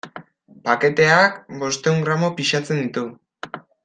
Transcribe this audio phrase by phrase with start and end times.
[0.69, 3.05] Paketeak bostehun gramo pisatzen ditu.